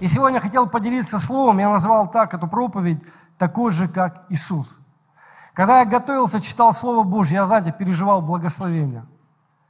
[0.00, 3.02] И сегодня я хотел поделиться словом, я назвал так эту проповедь,
[3.38, 4.80] такой же, как Иисус.
[5.54, 9.06] Когда я готовился, читал Слово Божье, я, знаете, переживал благословение.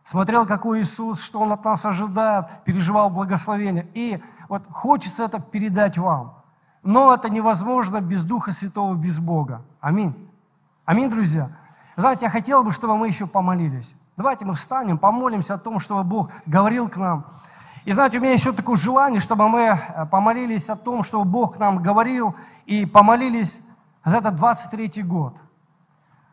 [0.03, 3.89] Смотрел, какой Иисус, что Он от нас ожидает, переживал благословение.
[3.95, 6.43] И вот хочется это передать вам.
[6.83, 9.63] Но это невозможно без Духа Святого, без Бога.
[9.81, 10.15] Аминь.
[10.85, 11.51] Аминь, друзья.
[11.97, 13.95] Знаете, я хотел бы, чтобы мы еще помолились.
[14.17, 17.27] Давайте мы встанем, помолимся о том, чтобы Бог говорил к нам.
[17.87, 21.57] И знаете, у меня еще такое желание, чтобы мы э, помолились о том, чтобы Бог
[21.57, 22.35] к нам говорил,
[22.67, 23.61] и помолились
[24.05, 25.37] за этот 23 год.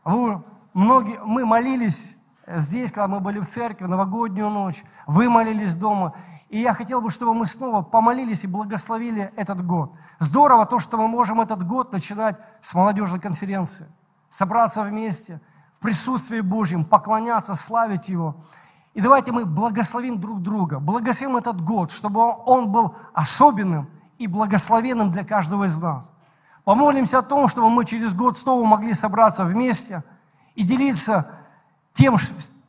[0.03, 5.75] Вы, многие, мы молились здесь, когда мы были в церкви, в новогоднюю ночь, вы молились
[5.75, 6.13] дома.
[6.49, 9.91] И я хотел бы, чтобы мы снова помолились и благословили этот год.
[10.17, 13.85] Здорово то, что мы можем этот год начинать с молодежной конференции.
[14.27, 15.39] Собраться вместе–
[15.83, 18.35] присутствии Божьем, поклоняться, славить Его.
[18.93, 25.09] И давайте мы благословим друг друга, благословим этот год, чтобы он был особенным и благословенным
[25.09, 26.13] для каждого из нас.
[26.63, 30.03] Помолимся о том, чтобы мы через год снова могли собраться вместе
[30.55, 31.27] и делиться
[31.91, 32.17] тем,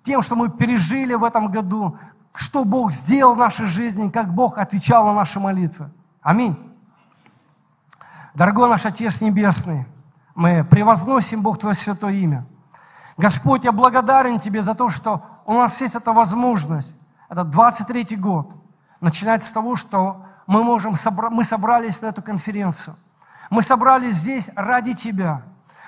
[0.02, 1.98] тем, что мы пережили в этом году,
[2.34, 5.90] что Бог сделал в нашей жизни, как Бог отвечал на наши молитвы.
[6.22, 6.56] Аминь.
[8.34, 9.86] Дорогой наш Отец Небесный,
[10.34, 12.46] мы превозносим, Бог, Твое святое имя–
[13.16, 16.94] Господь, я благодарен Тебе за то, что у нас есть эта возможность,
[17.28, 18.54] это 23 год,
[19.00, 20.94] начинать с того, что мы, можем,
[21.30, 22.96] мы собрались на эту конференцию.
[23.50, 25.42] Мы собрались здесь ради Тебя.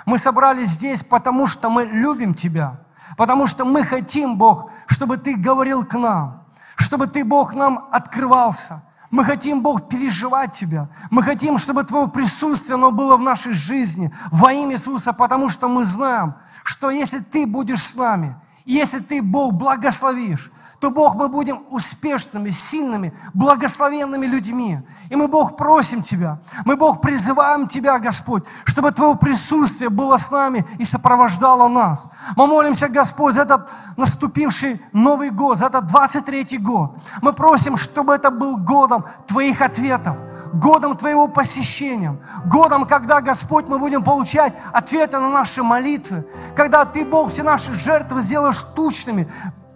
[0.05, 2.81] Мы собрались здесь, потому что мы любим Тебя.
[3.17, 6.45] Потому что мы хотим, Бог, чтобы Ты говорил к нам.
[6.77, 8.83] Чтобы Ты, Бог, нам открывался.
[9.11, 10.89] Мы хотим, Бог, переживать Тебя.
[11.11, 15.69] Мы хотим, чтобы Твое присутствие оно было в нашей жизни во имя Иисуса, потому что
[15.69, 16.35] мы знаем,
[16.65, 20.51] что если Ты будешь с нами, если Ты, Бог, благословишь,
[20.81, 24.79] то, Бог, мы будем успешными, сильными, благословенными людьми.
[25.09, 30.31] И мы, Бог, просим Тебя, мы, Бог, призываем Тебя, Господь, чтобы Твое присутствие было с
[30.31, 32.09] нами и сопровождало нас.
[32.37, 36.97] Мы молимся, Господь, за этот наступивший Новый год, за этот 23-й год.
[37.23, 40.19] Мы просим, чтобы это был годом Твоих ответов,
[40.53, 47.05] годом Твоего посещения, годом, когда, Господь, мы будем получать ответы на наши молитвы, когда Ты,
[47.07, 49.27] Бог, все наши жертвы сделаешь тучными,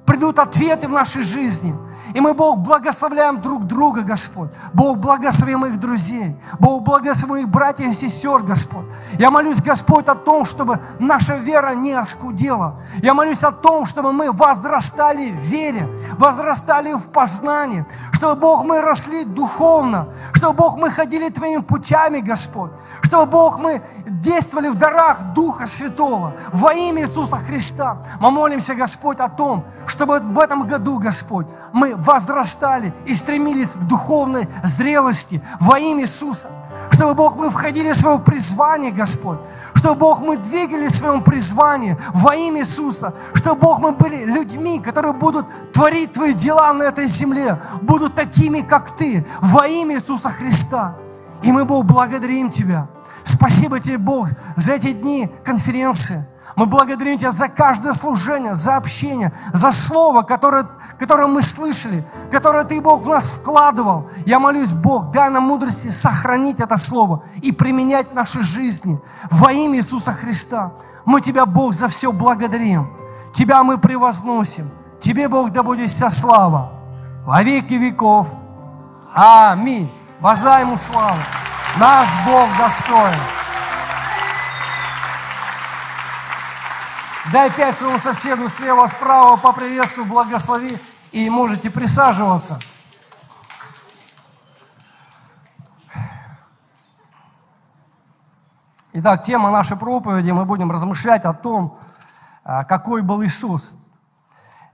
[0.07, 1.75] придут ответы в нашей жизни–
[2.15, 4.51] и мы, Бог, благословляем друг друга, Господь.
[4.73, 6.37] Бог, благослови моих друзей.
[6.59, 8.85] Бог, благослови моих братьев и сестер, Господь.
[9.19, 12.81] Я молюсь, Господь, о том, чтобы наша вера не оскудела.
[13.03, 15.89] Я молюсь о том, чтобы мы возрастали в вере,
[16.19, 22.71] возрастали в познании, чтобы, Бог, мы росли духовно, чтобы, Бог, мы ходили Твоими путями, Господь
[23.03, 27.99] чтобы, Бог, мы действовали в дарах Духа Святого во имя Иисуса Христа.
[28.21, 33.81] Мы молимся, Господь, о том, чтобы в этом году, Господь, мы возрастали и стремились к
[33.81, 36.51] духовной зрелости во имя Иисуса.
[36.91, 39.39] Чтобы, Бог, мы входили в свое призвание, Господь.
[39.75, 43.15] Чтобы, Бог, мы двигались в своем призвании во имя Иисуса.
[43.35, 47.61] Чтобы, Бог, мы были людьми, которые будут творить Твои дела на этой земле.
[47.83, 50.97] Будут такими, как Ты, во имя Иисуса Христа.
[51.43, 52.89] И мы, Бог, благодарим Тебя.
[53.25, 56.25] Спасибо Тебе, Бог, за эти дни конференции.
[56.57, 60.67] Мы благодарим Тебя за каждое служение, за общение, за слово, которое,
[60.99, 64.11] которое мы слышали, которое Ты, Бог, в нас вкладывал.
[64.27, 69.01] Я молюсь, Бог, дай нам мудрости сохранить это слово и применять в нашей жизни
[69.31, 70.73] во имя Иисуса Христа.
[71.05, 72.89] Мы Тебя, Бог, за все благодарим.
[73.33, 74.69] Тебя мы превозносим.
[74.99, 76.73] Тебе, Бог, да будет вся слава
[77.25, 78.35] во веки веков.
[79.15, 79.91] Аминь.
[80.21, 81.19] Воздай Ему славу.
[81.79, 83.19] Наш Бог достоин.
[87.33, 90.79] Дай пять своему соседу слева, справа, поприветствуй, благослови,
[91.13, 92.59] и можете присаживаться.
[98.93, 101.79] Итак, тема нашей проповеди, мы будем размышлять о том,
[102.45, 103.79] а, какой был Иисус.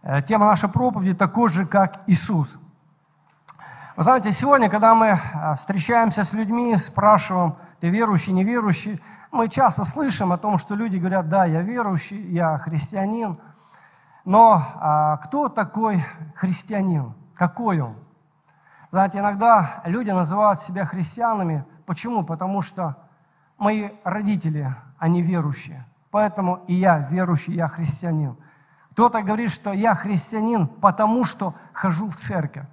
[0.02, 2.58] Э, тема нашей проповеди такой же, как Иисус.
[3.96, 9.00] Вы знаете, сегодня, когда мы а, встречаемся с людьми, спрашиваем, ты верующий, неверующий,
[9.32, 13.38] мы часто слышим о том, что люди говорят, да, я верующий, я христианин.
[14.26, 16.04] Но а, кто такой
[16.34, 17.14] христианин?
[17.34, 17.96] Какой он?
[18.90, 21.64] Знаете, иногда люди называют себя христианами.
[21.86, 22.22] Почему?
[22.22, 22.96] Потому что
[23.56, 25.82] мои родители, они верующие.
[26.10, 28.36] Поэтому и я верующий, я христианин.
[28.90, 32.66] Кто-то говорит, что я христианин, потому что хожу в церковь.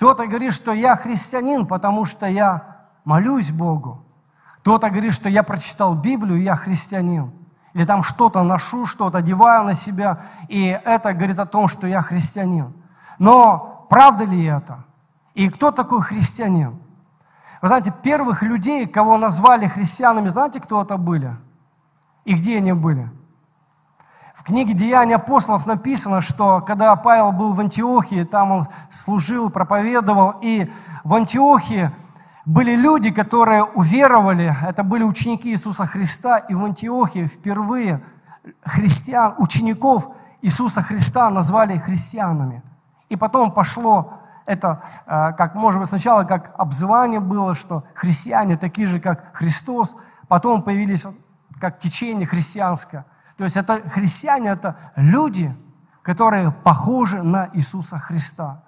[0.00, 4.02] Кто-то говорит, что я христианин, потому что я молюсь Богу.
[4.60, 7.30] Кто-то говорит, что я прочитал Библию, я христианин.
[7.74, 10.18] Или там что-то ношу, что-то одеваю на себя,
[10.48, 12.72] и это говорит о том, что я христианин.
[13.18, 14.86] Но правда ли это?
[15.34, 16.80] И кто такой христианин?
[17.60, 21.36] Вы знаете, первых людей, кого назвали христианами, знаете, кто это были?
[22.24, 23.10] И где они были?
[24.40, 30.36] В книге «Деяния апостолов» написано, что когда Павел был в Антиохии, там он служил, проповедовал,
[30.40, 30.66] и
[31.04, 31.90] в Антиохии
[32.46, 38.02] были люди, которые уверовали, это были ученики Иисуса Христа, и в Антиохии впервые
[38.64, 40.08] христиан, учеников
[40.40, 42.62] Иисуса Христа назвали христианами.
[43.10, 44.14] И потом пошло
[44.46, 49.98] это, э, как, может быть, сначала как обзывание было, что христиане такие же, как Христос,
[50.28, 51.06] потом появились
[51.60, 53.04] как течение христианское.
[53.40, 55.56] То есть это христиане, это люди,
[56.02, 58.62] которые похожи на Иисуса Христа.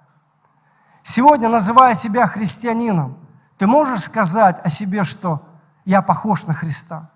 [1.03, 3.15] Сегодня, называя себя христианином,
[3.59, 5.47] ты можешь сказать о себе, что
[5.85, 7.11] я похож на Христа?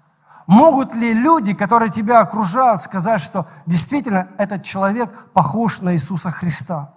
[0.45, 6.93] Могут ли люди, которые тебя окружают, сказать, что действительно этот человек похож на Иисуса Христа?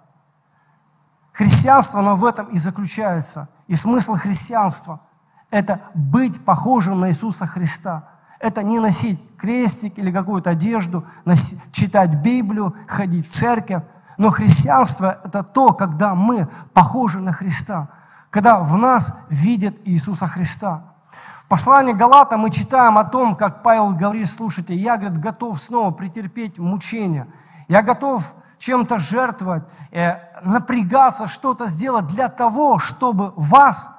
[1.33, 3.49] Христианство, оно в этом и заключается.
[3.65, 5.01] И смысл христианства–
[5.49, 8.03] это быть похожим на Иисуса Христа.
[8.39, 11.03] Это не носить крестик или какую-то одежду,
[11.71, 13.83] читать Библию, ходить в церковь.
[14.17, 17.89] Но христианство– это то, когда мы похожи на Христа,
[18.29, 20.83] когда в нас видят Иисуса Христа.
[21.43, 25.89] В послании Галата мы читаем о том, как Павел говорит, слушайте, я, говорит, готов снова
[25.91, 27.27] претерпеть мучения.
[27.67, 30.13] Я готов чем-то жертвовать, э,
[30.43, 33.89] напрягаться, что-то сделать для того, чтобы вас,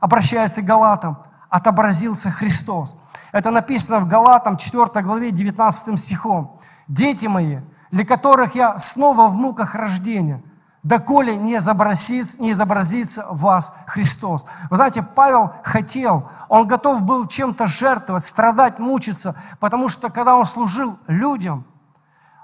[0.00, 1.18] обращается к Галатам,
[1.50, 2.96] отобразился Христос.
[3.36, 6.58] Это написано в Галатам 4 главе 19 стихом.
[6.88, 7.58] «Дети мои,
[7.90, 10.42] для которых я снова в муках рождения,
[10.82, 14.46] доколе не изобразится, не изобразится в вас Христос».
[14.70, 20.46] Вы знаете, Павел хотел, он готов был чем-то жертвовать, страдать, мучиться, потому что когда он
[20.46, 21.66] служил людям–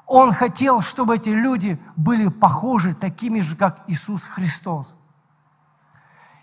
[0.07, 4.99] он хотел, чтобы эти люди были похожи такими же, как Иисус Христос.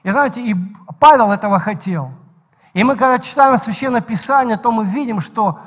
[0.01, 0.55] И знаете, и
[0.99, 2.11] Павел этого хотел.
[2.73, 5.59] И мы, когда читаем Священное Писание, то мы видим, что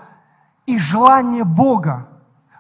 [0.67, 2.09] и желание Бога,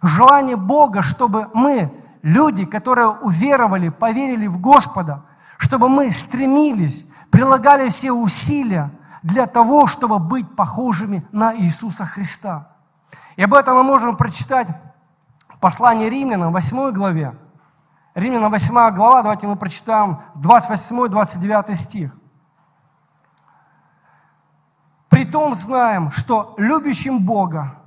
[0.03, 1.93] желание Бога, чтобы мы,
[2.23, 5.25] люди, которые уверовали, поверили в Господа,
[5.59, 8.91] чтобы мы стремились, прилагали все усилия
[9.23, 12.69] для того, чтобы быть похожими на Иисуса Христа.
[13.37, 14.69] И об этом мы можем прочитать
[15.61, 17.37] Послание Римлянам, 8 главе.
[18.17, 22.13] Римлянам 8 глава, давайте мы прочитаем 28-29 стих.
[25.13, 27.79] Притом знаем, что любящим Бога,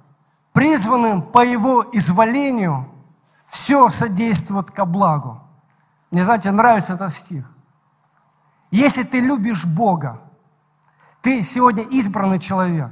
[0.53, 2.87] призванным по Его изволению,
[3.47, 5.41] все содействует ко благу.
[6.11, 7.49] Мне, знаете, нравится этот стих.
[8.69, 10.21] Если ты любишь Бога,
[11.21, 12.91] ты сегодня избранный человек.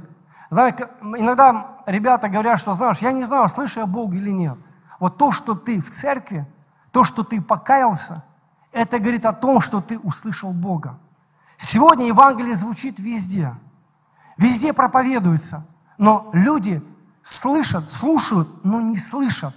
[0.50, 4.58] Знаешь, иногда ребята говорят, что, знаешь, я не знаю, слышу я Бога или нет.
[4.98, 6.44] Вот то, что ты в церкви,
[6.90, 8.24] то, что ты покаялся,
[8.72, 10.98] это говорит о том, что ты услышал Бога.
[11.56, 13.54] Сегодня Евангелие звучит везде.
[14.36, 15.66] Везде проповедуется.
[15.98, 16.82] Но люди
[17.22, 19.54] слышат, слушают, но не слышат.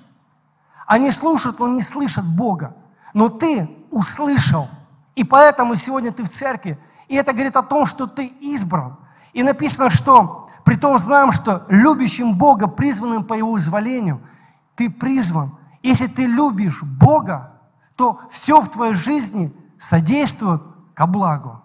[0.85, 2.75] Они слушают, но не слышат Бога.
[3.13, 4.67] Но ты услышал.
[5.15, 6.79] И поэтому сегодня ты в церкви.
[7.07, 8.97] И это говорит о том, что ты избран.
[9.33, 14.21] И написано, что при том знаем, что любящим Бога, призванным по Его изволению–
[14.77, 15.51] ты призван.
[15.81, 17.51] Если ты любишь Бога,
[17.95, 20.61] то все в твоей жизни содействует
[20.93, 21.61] ко благу.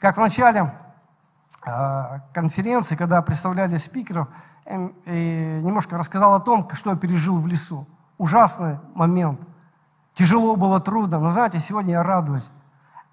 [0.00, 0.70] Как в начале э,
[2.32, 4.28] конференции, когда представляли спикеров,
[4.66, 7.86] немножко рассказал о том, что я пережил в лесу.
[8.16, 9.40] Ужасный момент.
[10.12, 11.20] Тяжело было, трудно.
[11.20, 12.50] Но знаете, сегодня я радуюсь.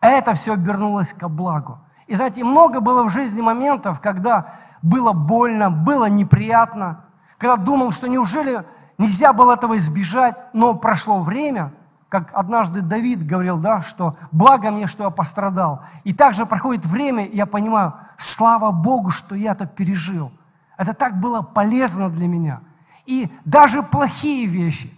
[0.02, 1.80] Это все обернулось ко благу.
[2.08, 4.48] И знаете, много было в жизни моментов, когда
[4.82, 7.06] было больно, было неприятно,
[7.38, 8.64] когда думал, что неужели
[8.98, 11.74] Нельзя было этого избежать, но прошло время,
[12.20, 15.84] как однажды Давид говорил, да, что благо мне, что я пострадал.
[16.06, 20.32] И также проходит время, и я понимаю, слава Богу, что я это пережил.
[20.78, 22.62] Это так было полезно для меня.
[23.06, 24.92] И даже плохие вещи,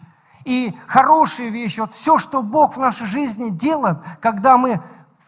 [0.45, 4.79] и хорошие вещи, вот все, что Бог в нашей жизни делает, когда мы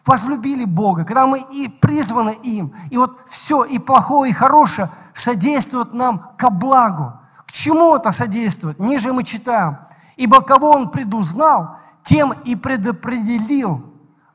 [0.05, 5.93] возлюбили Бога, когда мы и призваны им, и вот все, и плохое, и хорошее содействует
[5.93, 7.13] нам ко благу.
[7.45, 8.79] К чему это содействует?
[8.79, 9.77] Ниже мы читаем.
[10.19, 13.81] Ибо кого он предузнал, тем и предопределил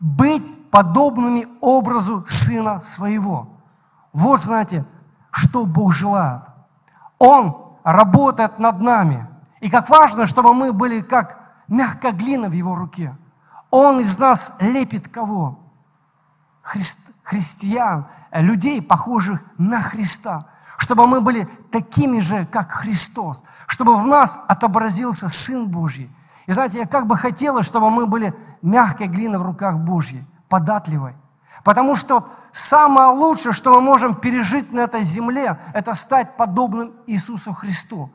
[0.00, 3.50] быть подобными образу Сына Своего.
[4.14, 4.86] Вот, знаете,
[5.30, 6.40] что Бог желает.
[7.18, 9.28] Он работает над нами.
[9.60, 11.38] И как важно, чтобы мы были как
[11.68, 13.14] мягкая глина в Его руке.
[13.70, 15.58] Он из нас лепит кого?
[16.62, 20.46] Христ, христиан, людей, похожих на Христа
[20.78, 26.10] чтобы мы были такими же, как Христос, чтобы в нас отобразился Сын Божий.
[26.46, 31.16] И знаете, я как бы хотела, чтобы мы были мягкой глиной в руках Божьей, податливой.
[31.62, 37.52] Потому что самое лучшее, что мы можем пережить на этой земле, это стать подобным Иисусу
[37.52, 38.10] Христу.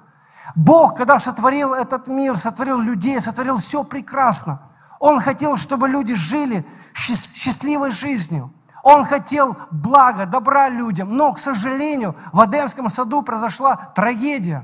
[0.55, 4.61] Бог, когда сотворил этот мир, сотворил людей, сотворил все прекрасно.
[4.99, 8.51] Он хотел, чтобы люди жили счастливой жизнью.
[8.83, 11.15] Он хотел блага, добра людям.
[11.15, 14.63] Но, к сожалению, в Адемском саду произошла трагедия.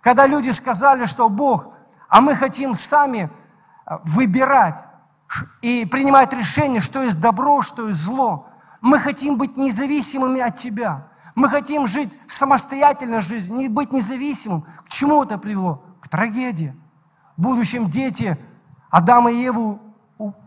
[0.00, 1.68] Когда люди сказали, что Бог,
[2.08, 3.30] а мы хотим сами
[3.86, 4.84] э, выбирать
[5.62, 8.48] и принимать решение, что есть добро, что есть зло.
[8.80, 11.08] Мы хотим быть независимыми от Тебя.
[11.34, 14.62] Мы хотим жить самостоятельной жизнью, не быть независимым.
[14.84, 15.82] К чему это привело?
[16.00, 16.74] К трагедии.
[17.36, 18.38] В будущем дети
[18.90, 19.80] Адама и Еву,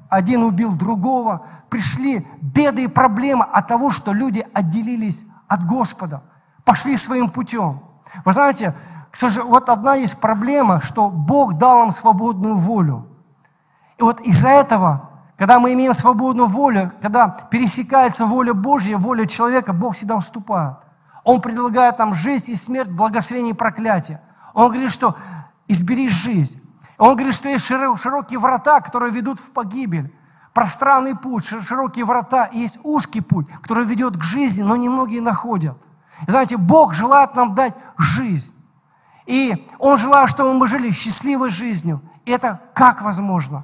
[0.10, 1.46] один убил другого.
[1.70, 6.24] Пришли беды и проблемы от того, что люди отделились от Господа,
[6.66, 7.82] пошли своим путем.
[8.26, 8.74] Вы знаете,
[9.12, 13.08] к сожалению, вот одна есть проблема, что Бог дал нам свободную волю.
[13.98, 19.74] И вот из-за этого, когда мы имеем свободную волю, когда пересекается воля Божья, воля человека,
[19.74, 20.78] Бог всегда уступает.
[21.24, 24.22] Он предлагает нам жизнь и смерть, благословение и проклятие.
[24.54, 25.16] Он говорит, что
[25.68, 26.62] избери жизнь.
[27.00, 30.14] Он говорит, что есть широкие врата, которые ведут в погибель.
[30.54, 35.78] Пространный путь, широкие врата, и есть узкий путь, который ведет к жизни, но немногие находят.
[36.28, 38.54] И знаете, Бог желает нам дать жизнь.
[39.26, 42.02] И Он желает, чтобы мы жили счастливой жизнью.
[42.26, 43.64] И это как возможно?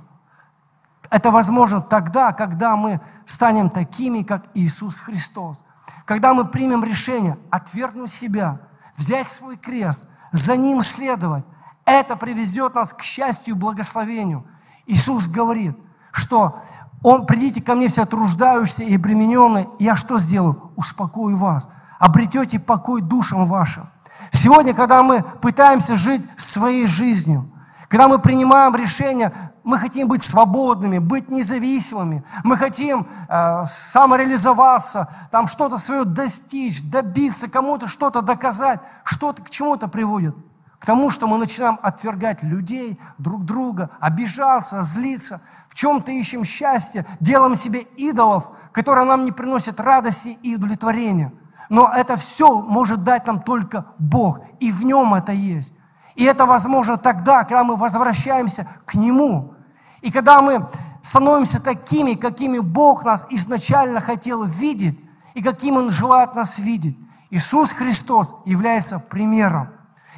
[1.10, 5.66] Это возможно тогда, когда мы станем такими, как Иисус Христос.
[6.06, 8.60] Когда мы примем решение отвергнуть себя,
[8.96, 11.44] взять свой крест, за Ним следовать,
[11.86, 14.46] это приведет нас к счастью и благословению.
[14.88, 15.78] Иисус говорит,
[16.12, 16.60] что
[17.04, 20.72] Он, придите ко мне все труждающиеся и обремененные, и я что сделаю?
[20.76, 21.70] Успокою вас.
[22.00, 23.88] Обретете покой душам вашим.
[24.32, 27.50] Сегодня, когда мы пытаемся жить своей жизнью,
[27.88, 29.32] когда мы принимаем решение,
[29.64, 37.48] мы хотим быть свободными, быть независимыми, мы хотим э, самореализоваться, там что-то свое достичь, добиться,
[37.48, 40.36] кому-то что-то доказать, что-то к чему-то приводит.
[40.80, 47.06] К тому, что мы начинаем отвергать людей, друг друга, обижаться, злиться, в чем-то ищем счастье,
[47.20, 51.34] делаем себе идолов, которые нам не приносят радости и удовлетворения.
[51.70, 55.74] Но это все может дать нам только Бог, и в нем это есть.
[56.16, 59.54] И это возможно тогда, когда мы возвращаемся к Нему.
[60.02, 60.68] И когда мы
[61.02, 65.00] становимся такими, какими Бог нас изначально хотел видеть,
[65.34, 66.98] и каким Он желает нас видеть.
[67.30, 69.75] Иисус Христос является примером.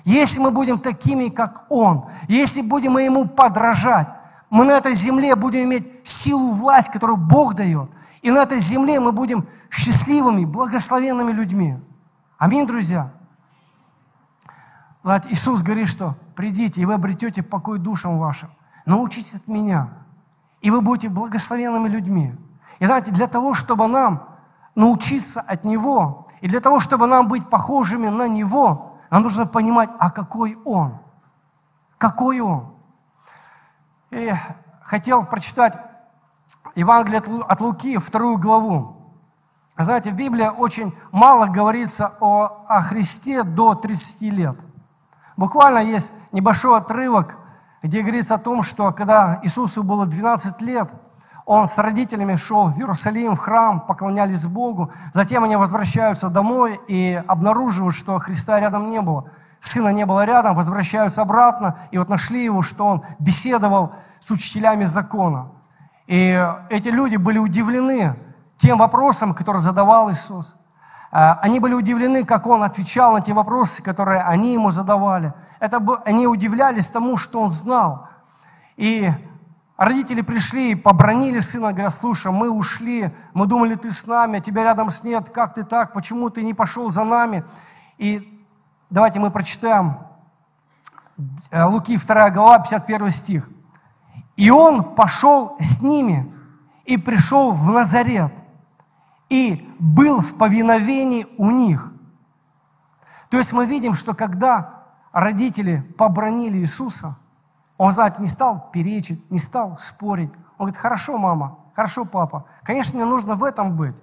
[0.08, 4.08] Если мы будем такими, как Он, если будем Ему подражать,
[4.50, 7.92] мы на этой земле будем иметь силу, власть, которую Бог дает.
[8.22, 11.78] И на этой земле мы будем счастливыми, благословенными людьми.
[12.38, 13.12] Аминь, друзья.
[15.28, 18.48] Иисус говорит, что придите, и вы обретете покой душам вашим.
[18.86, 19.90] Научитесь от меня,
[20.62, 22.34] и вы будете благословенными людьми.
[22.80, 24.24] И знаете, для того, чтобы нам
[24.74, 29.90] научиться от Него, и для того, чтобы нам быть похожими на Него, нам нужно понимать,
[30.00, 31.00] а какой Он.
[31.98, 32.76] Какой Он.
[34.12, 34.32] И
[34.84, 35.78] хотел прочитать
[36.76, 38.98] Евангелие от Луки, вторую главу.
[39.78, 44.58] Знаете, в Библии очень мало говорится о, о Христе до 30 лет.
[45.36, 47.38] Буквально есть небольшой отрывок,
[47.84, 50.90] где говорится о том, что когда Иисусу было 12 лет,
[51.48, 54.92] он с родителями шел в Иерусалим, в храм, поклонялись Богу.
[55.14, 59.32] Затем они возвращаются домой и обнаруживают, что Христа рядом не было.
[59.62, 64.84] Сына не было рядом, возвращаются обратно, и вот нашли его, что он беседовал с учителями
[64.84, 65.52] закона.
[66.06, 66.38] И
[66.70, 68.14] эти люди были удивлены
[68.58, 70.58] тем вопросом, который задавал Иисус.
[71.12, 75.34] А, они были удивлены, как он отвечал на те вопросы, которые они ему задавали.
[75.62, 78.10] Это был, они удивлялись тому, что он знал.
[78.76, 79.10] И
[79.78, 84.42] родители пришли и побронили сына, говорят, слушай, мы ушли, мы думали, ты с нами, а
[84.42, 87.44] тебя рядом с нет, как ты так, почему ты не пошел за нами?
[87.98, 88.44] И
[88.90, 90.00] давайте мы прочитаем
[91.52, 93.50] э, Луки 2 глава, 51 стих.
[94.36, 96.32] «И он пошел с ними
[96.86, 98.34] и пришел в Назарет,
[99.30, 101.92] и был в повиновении у них.
[103.30, 107.18] То есть мы видим, что когда родители побронили Иисуса,
[107.78, 110.32] он, знаете, не стал перечить, не стал спорить.
[110.58, 113.96] Он говорит, хорошо, мама, хорошо, папа, конечно, мне нужно в этом быть,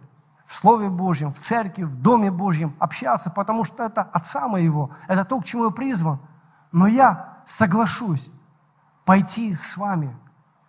[0.44, 5.24] в Слове Божьем, в церкви, в Доме Божьем, общаться, потому что это Отца моего, это
[5.24, 6.18] то, к чему я призван.
[6.70, 8.30] Но я соглашусь
[9.04, 10.16] пойти с вами,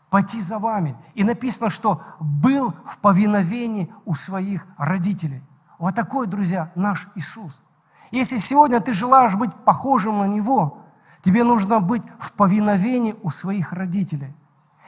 [0.09, 0.97] пойти за вами.
[1.13, 5.43] И написано, что был в повиновении у своих родителей.
[5.77, 7.63] Вот такой, друзья, наш Иисус.
[8.11, 10.84] Если сегодня ты желаешь быть похожим на Него,
[11.25, 14.35] тебе нужно быть в повиновении у своих родителей.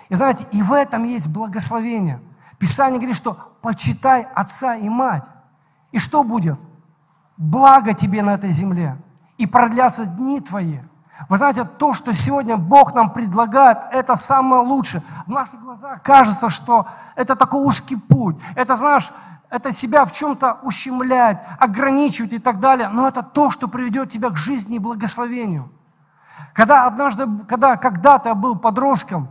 [0.10, 2.22] И знаете, и в этом есть благословение.
[2.60, 5.25] Писание говорит, что почитай отца и мать.
[5.91, 6.60] И что будет?
[7.38, 9.01] Благо тебе на этой земле.
[9.39, 10.79] И продлятся дни твои.
[11.27, 15.01] Вы знаете, то, что сегодня Бог нам предлагает, это самое лучшее.
[15.25, 18.38] В наших глазах кажется, что это такой узкий путь.
[18.56, 19.12] Это, знаешь,
[19.50, 22.89] это себя в чем-то ущемляет, ограничивает и так далее.
[22.89, 25.72] Но это то, что приведет тебя к жизни и благословению.
[26.53, 29.27] Когда однажды, когда когда-то был подростком,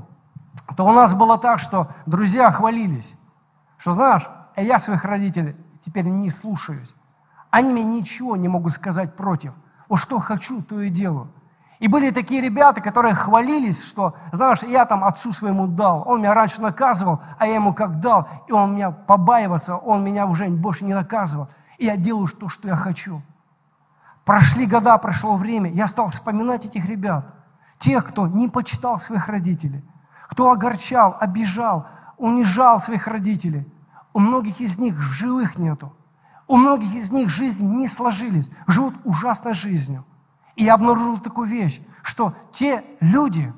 [0.76, 3.16] то у нас было так, что друзья хвалились,
[3.78, 6.94] что знаешь, я своих родителей теперь не слушаюсь.
[7.50, 9.54] Они мне ничего не могут сказать против.
[9.88, 11.30] Вот что хочу, то и делаю.
[11.78, 16.32] И были такие ребята, которые хвалились, что, знаешь, я там отцу своему дал, он меня
[16.32, 20.86] раньше наказывал, а я ему как дал, и он меня побаивается, он меня уже больше
[20.86, 23.20] не наказывал, и я делаю то, что я хочу.
[24.26, 27.33] Прошли года, прошло время, я стал вспоминать этих ребят,
[27.78, 29.88] тех, кто не почитал своих родителей,
[30.28, 33.73] кто огорчал, обижал, унижал своих родителей.
[34.12, 35.97] У многих из них живых нету.
[36.49, 40.04] У многих из них жизни не сложились, живут ужасной жизнью.
[40.56, 43.54] И я обнаружил такую вещь, что те люди,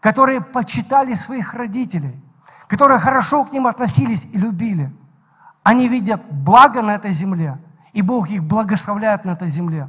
[0.00, 2.20] которые почитали своих родителей,
[2.66, 4.92] которые хорошо к ним относились и любили,
[5.62, 9.88] они видят благо на этой земле, и Бог их благословляет на этой земле.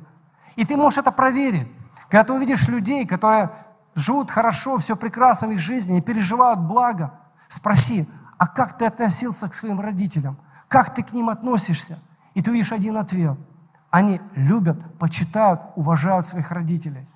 [0.60, 1.68] И ты можешь это проверить.
[2.10, 3.50] Когда ты увидишь людей, которые
[3.96, 7.14] живут хорошо, все прекрасно в их жизни, и переживают благо,
[7.48, 10.38] спроси, а как ты относился к своим родителям?
[10.68, 12.00] Как ты к ним относишься?
[12.34, 13.38] И ты увидишь один ответ–
[13.92, 17.08] они любят, почитают, уважают своих родителей.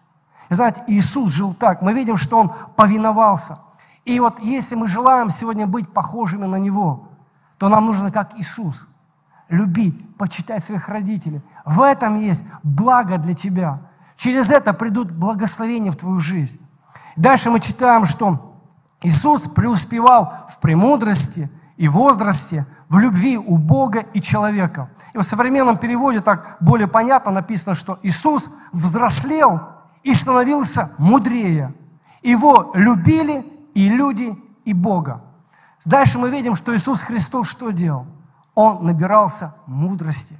[0.50, 1.82] И знаете, Иисус жил так.
[1.82, 3.60] Мы видим, что Он повиновался.
[4.06, 7.10] И вот если мы желаем сегодня быть похожими на Него,
[7.58, 8.88] то нам нужно, как Иисус,
[9.50, 11.42] любить, почитать своих родителей.
[11.66, 13.80] В этом есть благо для тебя.
[14.16, 16.60] Через это придут благословения в твою жизнь.
[17.16, 18.58] Дальше мы читаем, что
[19.02, 24.90] Иисус преуспевал в премудрости и возрасте, в любви у Бога и человека.
[25.14, 29.62] И в современном переводе так более понятно написано, что Иисус взрослел
[30.04, 31.74] и становился мудрее.
[32.22, 35.24] Его любили и люди, и Бога.
[35.86, 38.06] Дальше мы видим, что Иисус Христос что делал?
[38.56, 40.38] Он набирался мудрости.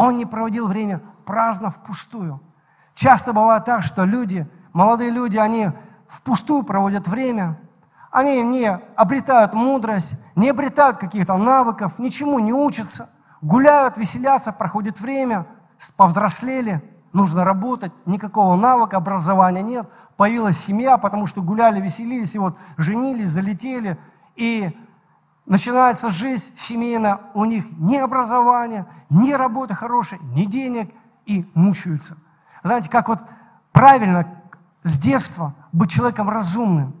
[0.00, 2.40] Он не проводил время праздно, впустую.
[2.94, 5.68] Часто бывает так, что люди, молодые люди, они
[6.08, 7.60] впустую проводят время,
[8.10, 13.10] они не обретают мудрость, не обретают каких-то навыков, ничему не учатся,
[13.42, 15.46] гуляют, веселятся, проходит время,
[15.98, 16.82] повзрослели,
[17.12, 19.86] нужно работать, никакого навыка, образования нет,
[20.16, 23.98] появилась семья, потому что гуляли, веселились, и вот женились, залетели,
[24.34, 24.74] и
[25.50, 30.88] начинается жизнь семейная, у них ни образования, ни работы хорошей, ни денег,
[31.26, 32.16] и мучаются.
[32.62, 33.18] Знаете, как вот
[33.72, 34.26] правильно
[34.82, 36.94] с детства быть человеком разумным,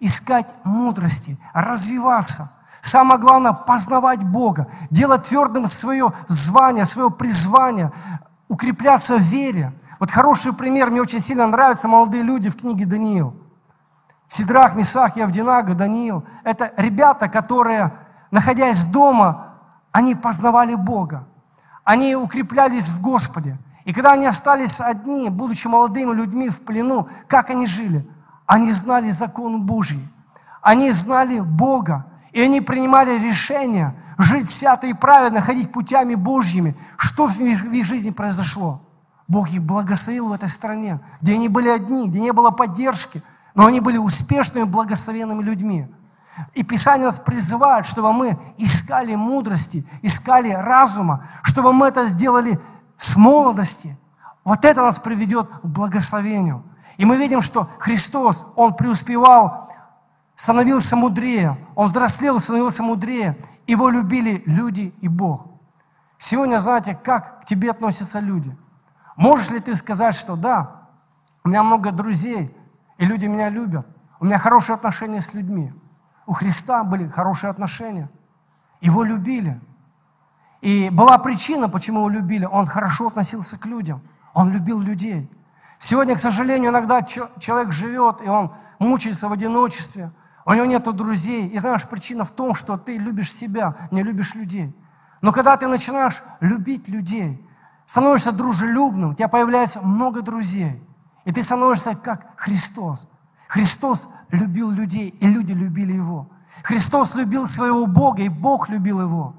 [0.00, 2.52] искать мудрости, развиваться.
[2.82, 7.92] Самое главное– познавать Бога, делать твердым свое звание, свое призвание,
[8.48, 9.72] укрепляться в вере.
[10.00, 13.41] Вот хороший пример, мне очень сильно нравятся молодые люди в книге Даниил.
[14.32, 16.24] Сидрах, Месах, Явдинага, Даниил.
[16.42, 17.92] Это ребята, которые,
[18.30, 19.58] находясь дома,
[19.92, 21.28] они познавали Бога.
[21.84, 23.58] Они укреплялись в Господе.
[23.84, 28.08] И когда они остались одни, будучи молодыми людьми в плену, как они жили?
[28.46, 30.00] Они знали закон Божий.
[30.62, 32.06] Они знали Бога.
[32.32, 36.74] И они принимали решение жить свято и праведно, ходить путями Божьими.
[36.96, 38.80] Что в их жизни произошло?
[39.28, 43.22] Бог их благословил в этой стране, где они были одни, где не было поддержки,
[43.54, 45.88] но они были успешными, благословенными людьми.
[46.54, 52.58] И Писание нас призывает, чтобы мы искали мудрости, искали разума, чтобы мы это сделали
[52.96, 53.96] с молодости.
[54.44, 56.64] Вот это нас приведет к благословению.
[56.96, 59.70] И мы видим, что Христос, Он преуспевал,
[60.34, 63.36] становился мудрее, Он взрослел, становился мудрее.
[63.66, 65.46] Его любили люди и Бог.
[66.18, 68.56] Сегодня, знаете, как к тебе относятся люди?
[69.16, 70.88] Можешь ли ты сказать, что да,
[71.44, 72.56] у меня много друзей,
[73.02, 73.84] и люди меня любят,
[74.20, 75.72] у меня хорошие отношения с людьми.
[76.24, 78.08] У Христа были хорошие отношения.
[78.80, 79.60] Его любили.
[80.60, 82.44] И была причина, почему его любили.
[82.44, 84.00] Он хорошо относился к людям.
[84.34, 85.28] Он любил людей.
[85.80, 90.12] Сегодня, к сожалению, иногда человек живет, и он мучается в одиночестве,
[90.46, 91.48] у него нет друзей.
[91.48, 94.72] И знаешь, причина в том, что ты любишь себя, не любишь людей.
[95.22, 97.44] Но когда ты начинаешь любить людей,
[97.84, 100.80] становишься дружелюбным, у тебя появляется много друзей,
[101.24, 103.08] и ты становишься как Христос.
[103.48, 106.30] Христос любил людей, и люди любили Его.
[106.62, 109.34] Христос любил своего Бога, и Бог любил Его.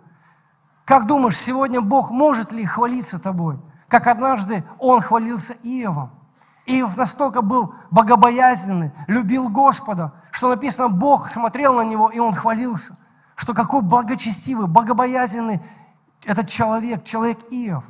[0.86, 6.12] Как думаешь, сегодня Бог может ли хвалиться тобой, как однажды Он хвалился Иовом?
[6.66, 12.98] Иов настолько был богобоязненный, любил Господа, что написано, Бог смотрел на него, и он хвалился.
[13.36, 15.60] что какой благочестивый, богобоязненный
[16.26, 17.84] этот человек, человек Иов.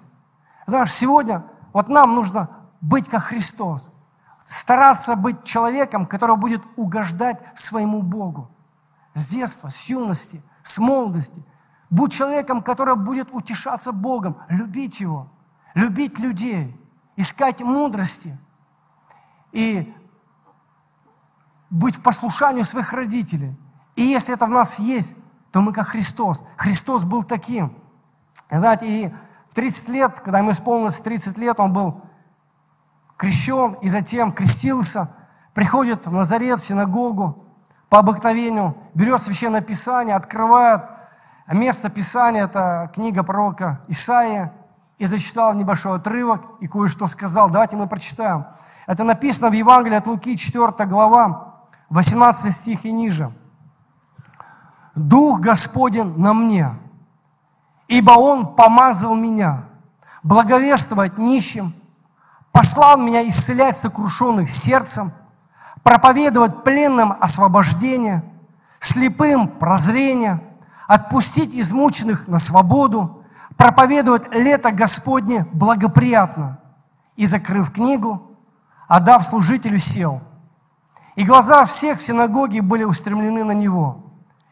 [0.65, 2.49] Знаешь, сегодня вот нам нужно
[2.84, 3.89] быть как Христос.
[4.46, 8.52] Стараться быть человеком, который будет угождать своему Богу.
[9.13, 11.43] С детства, с юности, с молодости.
[11.89, 15.32] Будь человеком, который будет утешаться Богом, любить Его,
[15.76, 16.76] любить людей,
[17.15, 18.38] искать мудрости
[19.54, 19.93] и
[21.69, 23.58] быть в послушании своих родителей.
[23.96, 25.15] И если это в нас есть,
[25.52, 26.43] то мы как Христос.
[26.58, 27.74] Христос был таким.
[28.52, 29.13] Знаете, и
[29.48, 32.02] в 30 лет, когда ему исполнилось 30 лет, он был
[33.23, 35.09] крещен и затем крестился,
[35.53, 37.45] приходит в Назарет, в синагогу,
[37.88, 40.81] по обыкновению, берет Священное Писание, открывает
[41.47, 44.51] место Писания, это книга пророка Исаия,
[44.97, 47.49] и зачитал небольшой отрывок и кое-что сказал.
[47.49, 48.45] Давайте мы прочитаем.
[48.88, 53.31] Это написано в Евангелии от Луки, 4 глава, 18 стих и ниже.
[54.95, 56.71] «Дух Господень на мне,
[57.88, 59.63] ибо Он помазал меня
[60.23, 61.73] благовествовать нищим,
[62.54, 65.12] послал меня исцелять сокрушенных сердцем,
[65.82, 68.24] проповедовать пленным освобождение,
[68.80, 70.42] слепым прозрение,
[70.88, 73.26] отпустить измученных на свободу,
[73.58, 76.60] проповедовать лето Господне благоприятно.
[77.16, 78.38] И, закрыв книгу,
[78.88, 80.22] отдав служителю, сел.
[81.16, 84.04] И глаза всех в синагоге были устремлены на него.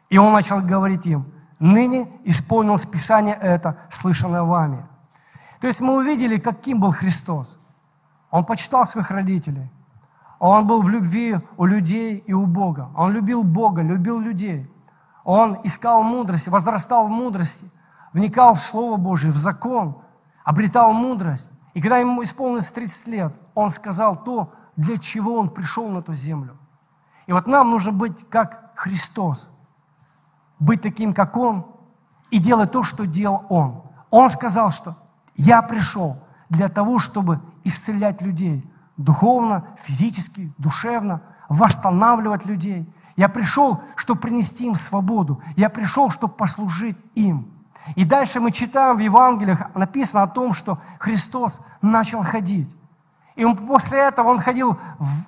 [0.10, 4.86] И он начал говорить им, ныне исполнилось Писание это, слышанное вами.
[5.60, 7.61] То есть мы увидели, каким был Христос.
[8.32, 9.70] Он почитал своих родителей.
[10.40, 12.90] Он был в любви у людей и у Бога.
[12.96, 14.68] Он любил Бога, любил людей.
[15.24, 17.68] Он искал мудрости, возрастал в мудрости,
[18.14, 20.02] вникал в Слово Божие, в закон,
[20.44, 21.52] обретал мудрость.
[21.76, 26.14] И когда ему исполнилось 30 лет, он сказал то, для чего он пришел на эту
[26.14, 26.58] землю.
[27.28, 29.52] И вот нам нужно быть как Христос,
[30.60, 31.66] быть таким, как Он,
[32.32, 33.84] и делать то, что делал Он.
[34.10, 34.96] Он сказал, что
[35.36, 36.18] я пришел
[36.50, 38.66] для того, чтобы исцелять людей
[38.98, 42.88] духовно, физически, душевно, восстанавливать людей.
[43.18, 45.42] Я пришел, чтобы принести им свободу.
[45.56, 47.48] Я пришел, чтобы послужить им.
[47.96, 52.74] И дальше мы читаем в Евангелиях, написано о том, что Христос начал ходить.
[53.36, 54.78] И он, после этого он ходил,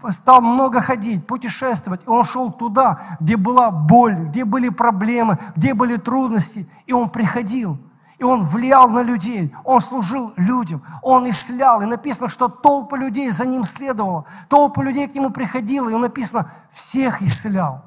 [0.10, 2.02] стал много ходить, путешествовать.
[2.06, 6.70] И он шел туда, где была боль, где были проблемы, где были трудности.
[6.86, 7.80] И он приходил.
[8.20, 11.82] И он влиял на людей, он служил людям, он исцелял.
[11.82, 16.50] И написано, что толпа людей за ним следовала, толпа людей к нему приходила, и написано,
[16.70, 17.84] всех исцелял.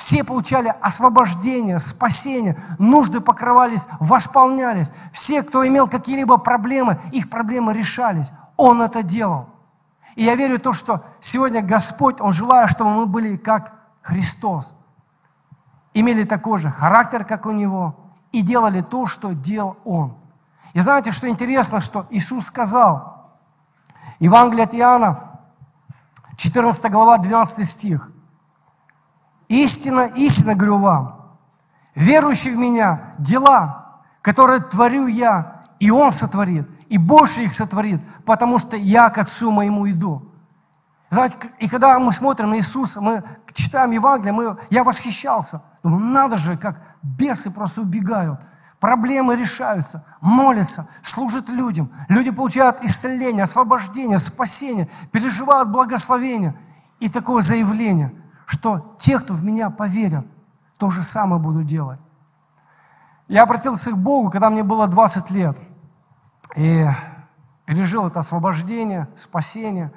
[0.00, 4.92] Все получали освобождение, спасение, нужды покрывались, восполнялись.
[5.12, 8.32] Все, кто имел какие-либо проблемы, их проблемы решались.
[8.56, 9.50] Он это делал.
[10.16, 14.78] И я верю в то, что сегодня Господь, Он желает, чтобы мы были как Христос.
[15.92, 17.99] Имели такой же характер, как у Него,
[18.32, 20.16] и делали то, что делал Он.
[20.72, 23.30] И знаете, что интересно, что Иисус сказал,
[24.20, 25.30] Евангелие от Иоанна,
[26.36, 28.10] 14 глава, 12 стих.
[29.48, 31.36] «Истина, истина говорю вам,
[31.94, 38.58] верующий в Меня, дела, которые творю Я, и Он сотворит, и больше их сотворит, потому
[38.58, 40.30] что Я к Отцу моему иду».
[41.10, 45.60] Знаете, и когда мы смотрим на Иисуса, мы читаем Евангелие, мы, я восхищался.
[45.82, 48.40] Думаю, надо же, как бесы просто убегают.
[48.78, 51.90] Проблемы решаются, молятся, служат людям.
[52.08, 56.58] Люди получают исцеление, освобождение, спасение, переживают благословение.
[56.98, 58.12] И такое заявление,
[58.46, 60.26] что те, кто в меня поверят,
[60.78, 62.00] то же самое буду делать.
[63.28, 65.60] Я обратился к Богу, когда мне было 20 лет.
[66.56, 66.86] И
[67.66, 69.92] пережил это освобождение, спасение.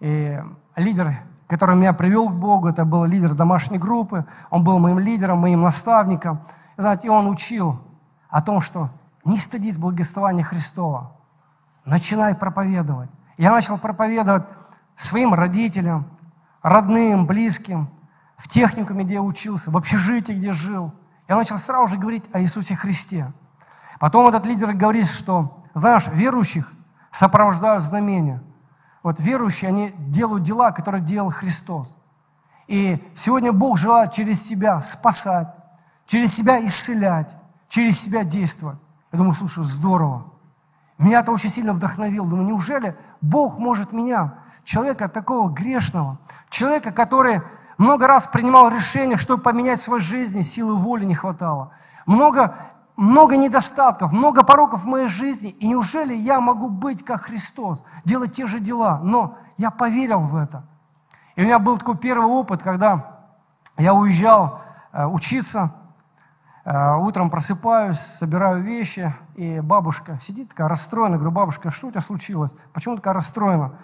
[0.00, 0.40] И
[0.76, 1.12] лидер
[1.52, 5.60] который меня привел к Богу, это был лидер домашней группы, он был моим лидером, моим
[5.60, 6.40] наставником.
[6.78, 7.78] И, знаете, он учил
[8.30, 8.88] о том, что
[9.26, 11.12] не стыдись благословения Христова,
[11.84, 13.10] начинай проповедовать.
[13.36, 14.44] Я начал проповедовать
[14.96, 16.06] своим родителям,
[16.62, 17.86] родным, близким,
[18.38, 20.90] в техникуме, где я учился, в общежитии, где жил.
[21.28, 23.30] Я начал сразу же говорить о Иисусе Христе.
[24.00, 26.72] Потом этот лидер говорит, что, знаешь, верующих
[27.10, 28.42] сопровождают знамения–
[29.02, 31.96] вот верующие, они делают дела, которые делал Христос.
[32.68, 35.48] И сегодня Бог желает через себя спасать,
[36.06, 37.36] через себя исцелять,
[37.68, 38.78] через себя действовать.
[39.10, 40.32] Я думаю, слушай, здорово.
[40.98, 42.26] Меня это очень сильно вдохновило.
[42.26, 44.34] Думаю, неужели Бог может меня,
[44.64, 47.42] человека такого грешного, человека, который
[47.78, 51.72] много раз принимал решения, чтобы поменять свою жизнь, силы воли не хватало.
[52.06, 52.54] Много
[53.02, 58.32] много недостатков, много пороков в моей жизни, и неужели я могу быть как Христос, делать
[58.32, 59.00] те же дела?
[59.02, 60.64] Но я поверил в это.
[61.36, 63.20] И у меня был такой первый опыт, когда
[63.78, 64.60] я уезжал
[64.92, 65.72] э, учиться
[66.64, 71.16] Э, утром просыпаюсь, собираю вещи, и бабушка сидит такая расстроена.
[71.16, 72.54] Говорю, бабушка, что у тебя случилось?
[72.72, 73.74] Почему такая расстроена?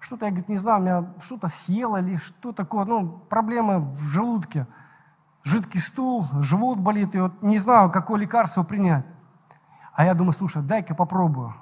[0.00, 2.84] Что-то, я, говорит, не знаю, меня что-то съело или что такое.
[2.84, 4.66] Ну, проблемы в желудке.
[5.44, 9.04] Жидкий стул, живот болит, и вот не знаю, какое лекарство принять.
[9.94, 11.54] А я думаю, слушай, дай-ка попробую.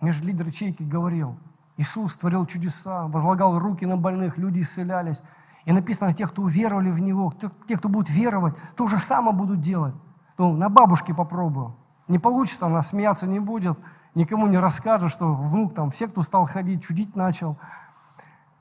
[0.00, 1.38] Мне же лидер ячейки говорил,
[1.78, 5.22] Иисус творил чудеса, возлагал руки на больных, люди исцелялись.
[5.64, 7.32] И написано, тех, кто уверовали в Него,
[7.66, 9.94] тех, кто будет веровать, то же самое будут делать.
[10.36, 11.74] Ну, на бабушке попробую.
[12.08, 13.78] Не получится, она смеяться не будет,
[14.14, 17.56] никому не расскажет, что внук там, все, кто стал ходить, чудить начал.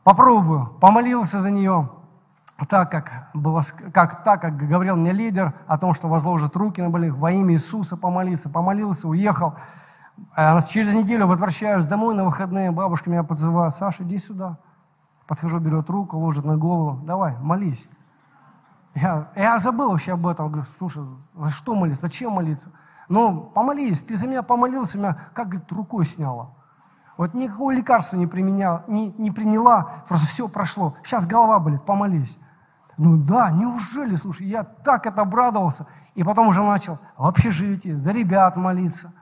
[0.04, 0.68] Попробую.
[0.80, 1.90] Помолился за нее,
[2.66, 3.62] так как, было,
[3.94, 7.54] как, так как говорил мне лидер о том, что возложит руки на больных во имя
[7.54, 8.50] Иисуса помолиться.
[8.50, 9.56] Помолился, уехал.
[10.36, 14.58] А через неделю возвращаюсь домой на выходные, бабушка меня подзывает, Саша, иди сюда.
[15.28, 17.90] Подхожу, берет руку, ложит на голову, давай, молись.
[18.94, 20.50] Я, я забыл вообще об этом.
[20.50, 21.04] Говорю, слушай,
[21.36, 22.02] за что молиться?
[22.02, 22.72] Зачем молиться?
[23.08, 26.50] Ну, помолись, ты за меня помолился, меня, как говорит, рукой сняла.
[27.18, 30.96] Вот никакого лекарства не, применяла, не, не приняла, просто все прошло.
[31.04, 32.40] Сейчас голова болит, помолись.
[32.98, 35.88] Ну да, неужели, слушай, я так это обрадовался.
[36.16, 39.14] И потом уже начал в общежитии, за ребят молиться.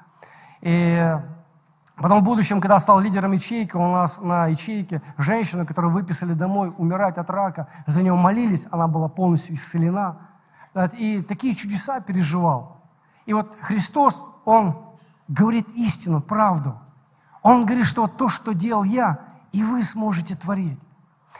[0.62, 1.16] И
[2.02, 6.74] Потом в будущем, когда стал лидером ячейки, у нас на ячейке женщина, которую выписали домой
[6.78, 10.18] умирать от рака, за нее молились, она была полностью исцелена.
[10.98, 12.78] И такие чудеса переживал.
[13.26, 14.78] И вот Христос, Он
[15.28, 16.80] говорит истину, правду.
[17.42, 19.20] Он говорит, что то, что делал я,
[19.52, 20.80] и вы сможете творить.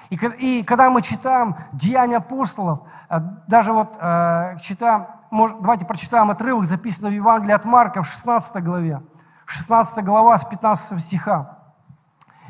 [0.10, 6.32] И, и когда мы читаем Деяния апостолов, э, даже вот э, читаем, может, давайте прочитаем
[6.32, 9.02] отрывок, записанный в Евангелии от Марка в 16 главе.
[9.46, 11.58] 16 глава с 15 стиха.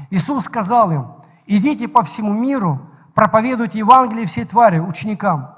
[0.09, 1.07] Иисус сказал им,
[1.45, 2.81] идите по всему миру,
[3.13, 5.55] проповедуйте Евангелие всей твари, ученикам.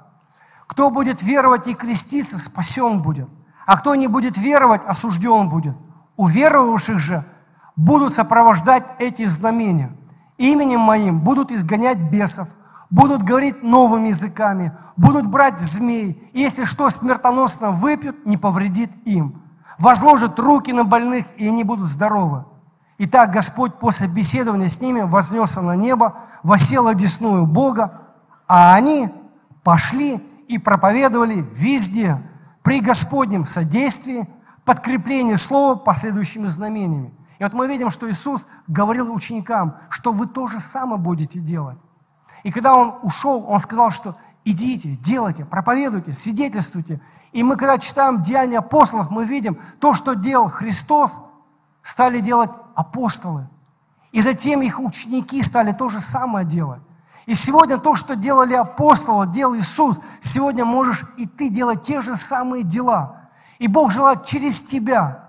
[0.68, 3.30] Кто будет веровать и креститься, спасен будет.
[3.66, 5.76] А кто не будет веровать, осужден будет.
[6.16, 7.24] У веровавших же
[7.76, 9.96] будут сопровождать эти знамения.
[10.42, 12.48] Именем моим будут изгонять бесов,
[12.90, 19.42] будут говорить новыми языками, будут брать змей, и если что смертоносно выпьют, не повредит им
[19.82, 22.46] возложат руки на больных, и они будут здоровы.
[23.00, 28.00] Итак, Господь после беседования с ними вознесся на небо, восел одесную Бога,
[28.48, 29.10] а они
[29.64, 32.22] пошли и проповедовали везде,
[32.62, 34.28] при Господнем содействии,
[34.66, 37.12] подкреплении слова последующими знамениями.
[37.42, 41.80] И вот мы видим, что Иисус говорил ученикам, что вы то же самое будете делать.
[42.44, 47.02] И когда Он ушел, Он сказал, что идите, делайте, проповедуйте, свидетельствуйте.
[47.32, 51.20] И мы, когда читаем Деяния апостолов, мы видим то, что делал Христос,
[51.82, 53.50] стали делать апостолы.
[54.12, 56.84] И затем их ученики стали то же самое делать.
[57.26, 62.16] И сегодня то, что делали апостолы, делал Иисус, сегодня можешь и ты делать те же
[62.16, 63.32] самые дела.
[63.58, 65.21] И Бог желает через тебя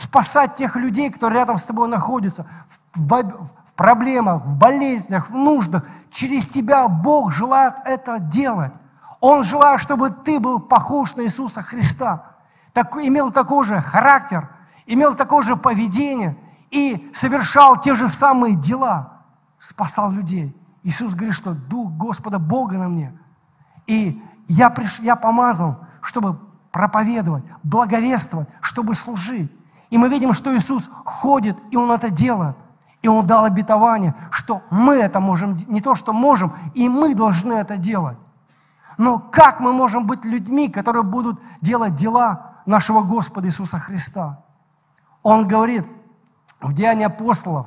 [0.00, 2.46] спасать тех людей, которые рядом с тобой находятся,
[2.94, 5.84] в, в, проблемах, в болезнях, в нуждах.
[6.10, 8.72] Через тебя Бог желает это делать.
[9.20, 12.24] Он желает, чтобы ты был похож на Иисуса Христа,
[12.72, 14.48] так, имел такой же характер,
[14.86, 16.36] имел такое же поведение
[16.70, 19.24] и совершал те же самые дела,
[19.58, 20.56] спасал людей.
[20.82, 23.18] Иисус говорит, что Дух Господа Бога на мне.
[23.86, 26.38] И я, приш, я помазан, чтобы
[26.72, 29.52] проповедовать, благовествовать, чтобы служить.
[29.90, 32.56] И мы видим, что Иисус ходит, и Он это делает.
[33.02, 37.54] И Он дал обетование, что мы это можем, не то, что можем, и мы должны
[37.54, 38.18] это делать.
[38.98, 44.44] Но как мы можем быть людьми, которые будут делать дела нашего Господа Иисуса Христа?
[45.22, 45.88] Он говорит
[46.60, 47.66] в Деянии апостолов,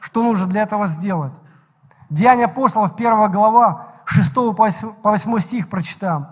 [0.00, 1.32] что нужно для этого сделать.
[2.10, 6.26] Деяния апостолов, 1 глава, 6 по 8 стих прочитаем.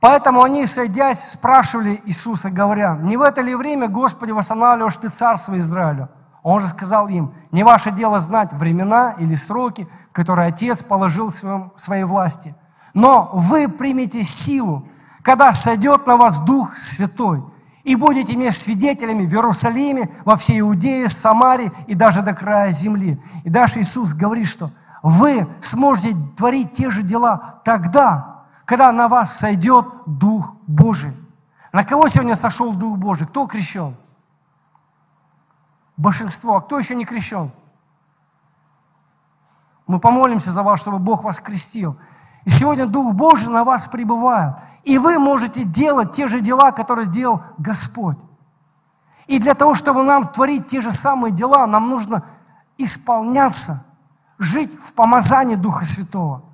[0.00, 5.58] Поэтому они, сойдясь, спрашивали Иисуса, говоря, «Не в это ли время, Господи, восстанавливаешь Ты царство
[5.58, 6.08] Израилю?»
[6.42, 11.72] Он же сказал им, «Не ваше дело знать времена или сроки, которые Отец положил в
[11.76, 12.54] своей власти,
[12.94, 14.88] но вы примете силу,
[15.22, 17.44] когда сойдет на вас Дух Святой,
[17.84, 23.20] и будете мне свидетелями в Иерусалиме, во всей Иудее, Самаре и даже до края земли.
[23.44, 24.70] И дальше Иисус говорит, что
[25.02, 28.29] вы сможете творить те же дела тогда,
[28.70, 31.12] когда на вас сойдет Дух Божий.
[31.72, 33.26] На кого сегодня сошел Дух Божий?
[33.26, 33.96] Кто крещен?
[35.96, 36.54] Большинство.
[36.54, 37.50] А кто еще не крещен?
[39.88, 41.98] Мы помолимся за вас, чтобы Бог вас крестил.
[42.44, 44.54] И сегодня Дух Божий на вас пребывает.
[44.84, 48.18] И вы можете делать те же дела, которые делал Господь.
[49.26, 52.22] И для того, чтобы нам творить те же самые дела, нам нужно
[52.78, 53.84] исполняться,
[54.38, 56.44] жить в помазании Духа Святого.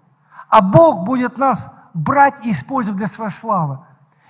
[0.49, 3.79] А Бог будет нас брать и использовать для своей славы.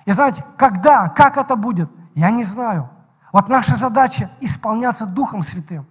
[0.05, 2.89] И знаете, когда, как это будет, я не знаю.
[3.33, 5.85] Вот наша задача исполняться Духом Святым.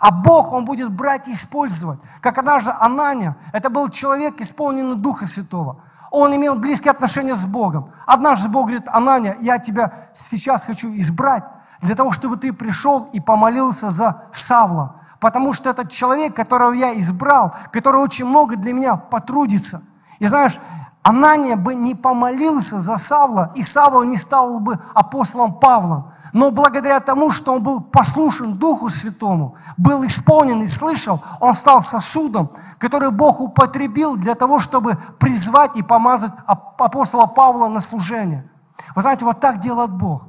[0.00, 1.98] А Бог, Он будет брать и использовать.
[2.20, 5.80] Как однажды Ананя, это был человек, исполненный Духа Святого.
[6.10, 7.90] Он имел близкие отношения с Богом.
[8.06, 11.44] Однажды Бог говорит, Ананя, я тебя сейчас хочу избрать
[11.80, 15.00] для того, чтобы ты пришел и помолился за Савла.
[15.20, 19.82] Потому что этот человек, которого я избрал, который очень много для меня потрудится.
[20.20, 20.60] И знаешь,
[21.02, 26.12] Анания бы не помолился за Савла, и Савл не стал бы апостолом Павлом.
[26.32, 31.82] Но благодаря тому, что он был послушен Духу Святому, был исполнен и слышал, он стал
[31.82, 38.48] сосудом, который Бог употребил для того, чтобы призвать и помазать апостола Павла на служение.
[38.94, 40.26] Вы знаете, вот так делает Бог.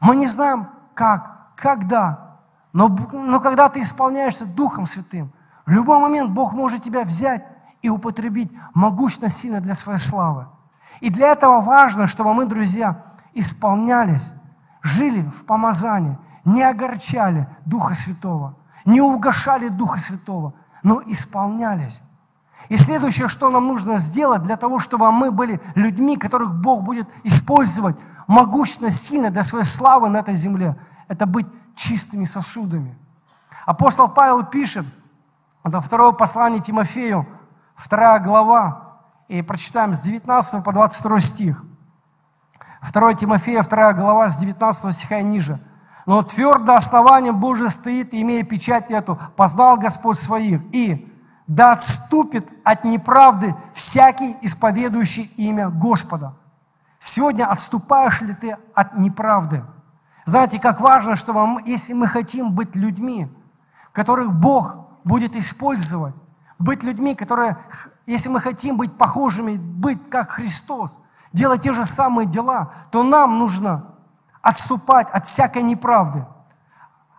[0.00, 2.38] Мы не знаем, как, когда,
[2.72, 5.32] но, но когда ты исполняешься Духом Святым,
[5.66, 7.44] в любой момент Бог может тебя взять
[7.82, 10.46] и употребить могущественно сильно для своей славы.
[11.00, 14.32] И для этого важно, чтобы мы, друзья, исполнялись,
[14.82, 22.02] жили в помазании, не огорчали Духа Святого, не угошали Духа Святого, но исполнялись.
[22.68, 27.08] И следующее, что нам нужно сделать для того, чтобы мы были людьми, которых Бог будет
[27.24, 27.96] использовать
[28.28, 30.76] могущественно, сильно для своей славы на этой земле,
[31.08, 32.96] это быть чистыми сосудами.
[33.66, 34.86] Апостол Павел пишет,
[35.64, 37.26] это второе послание Тимофею,
[37.74, 41.64] вторая глава, и прочитаем с 19 по 22 стих.
[42.92, 45.58] 2 Тимофея, 2 глава, с 19 стиха и ниже.
[46.04, 51.08] «Но твердо основанием Божие стоит, имея печать эту, познал Господь своих, и
[51.46, 56.34] да отступит от неправды всякий, исповедующий имя Господа».
[57.04, 59.64] Сегодня отступаешь ли ты от неправды?
[60.24, 63.28] Знаете, как важно, чтобы мы, если мы хотим быть людьми,
[63.90, 66.14] которых Бог будет использовать,
[66.62, 67.56] быть людьми, которые,
[68.06, 71.00] если мы хотим быть похожими, быть как Христос,
[71.32, 73.96] делать те же самые дела, то нам нужно
[74.42, 76.26] отступать от всякой неправды.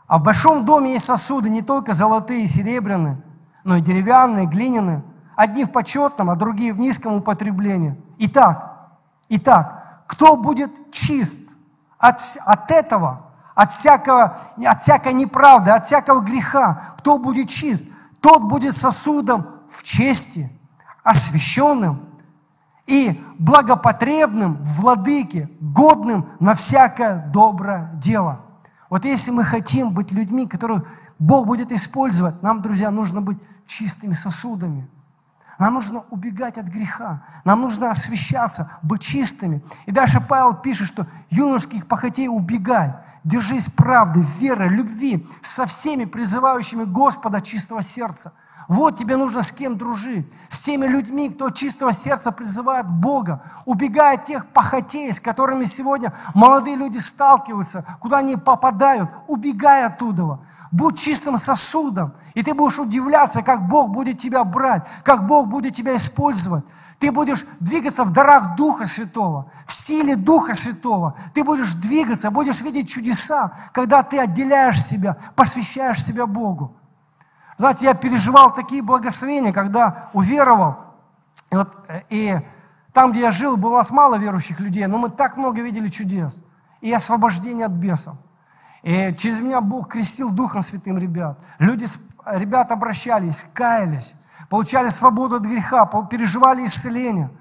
[0.08, 3.24] А в большом доме есть сосуды не только золотые и серебряные,
[3.64, 5.04] но и деревянные, глиняные.
[5.36, 8.00] Одни в почетном, а другие в низком употреблении.
[8.20, 8.92] Итак,
[9.30, 11.50] итак, кто будет чист
[11.98, 16.94] от, от этого, от, всякого, от всякой неправды, от всякого греха?
[17.00, 17.93] Кто будет чист?
[18.24, 20.50] Тот будет сосудом в чести,
[21.04, 22.08] освященным
[22.86, 28.40] и благопотребным владыке, годным на всякое доброе дело.
[28.90, 30.88] Вот если мы хотим быть людьми, которых
[31.20, 34.90] Бог будет использовать, нам, друзья, нужно быть чистыми сосудами.
[35.60, 37.22] Нам нужно убегать от греха.
[37.44, 39.62] Нам нужно освещаться, быть чистыми.
[39.86, 42.94] И дальше Павел пишет, что юношеских похотей убегай.
[43.24, 48.34] Держись правды, веры, любви со всеми призывающими Господа чистого сердца.
[48.68, 50.30] Вот тебе нужно с кем дружить.
[50.50, 53.44] С теми людьми, кто чистого сердца призывает Бога.
[53.66, 59.10] Убегая от тех похотей, с которыми сегодня молодые люди сталкиваются, куда они попадают.
[59.28, 60.40] Убегай оттуда.
[60.72, 62.14] Будь чистым сосудом.
[62.34, 66.66] И ты будешь удивляться, как Бог будет тебя брать, как Бог будет тебя использовать.
[67.04, 71.18] Ты будешь двигаться в дарах Духа Святого, в силе Духа Святого.
[71.34, 76.78] Ты будешь двигаться, будешь видеть чудеса, когда ты отделяешь себя, посвящаешь себя Богу.
[77.58, 80.78] Знаете, я переживал такие благословения, когда уверовал.
[81.52, 81.76] И, вот,
[82.10, 82.40] и
[82.94, 86.40] там, где я жил, было мало верующих людей, но мы так много видели чудес.
[86.80, 88.16] И освобождение от бесов.
[88.82, 91.38] И через меня Бог крестил Духом Святым ребят.
[91.60, 91.86] Люди,
[92.28, 94.16] ребята обращались, каялись
[94.54, 97.32] получали свободу от греха, переживали исцеление.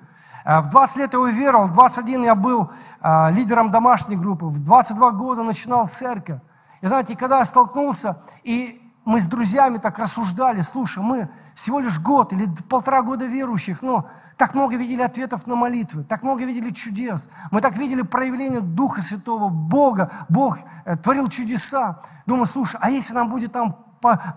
[0.47, 2.71] Э, в 20 лет я уверовал, в 21 я был
[3.03, 6.41] э, лидером домашней группы, в 22 года начинал церковь.
[6.81, 12.01] И знаете, когда я столкнулся, и мы с друзьями так рассуждали, слушай, мы всего лишь
[12.01, 14.07] год или полтора года верующих, но
[14.39, 19.03] так много видели ответов на молитвы, так много видели чудес, мы так видели проявление Духа
[19.03, 22.01] Святого, Бога, Бог э, творил чудеса.
[22.25, 23.82] Думаю, слушай, а если нам будет там